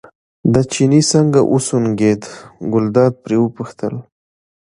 دا 0.53 0.61
چيني 0.73 1.01
څنګه 1.11 1.39
وسونګېد، 1.51 2.21
ګلداد 2.73 3.13
پرې 3.23 3.37
وپوښتل. 3.39 3.93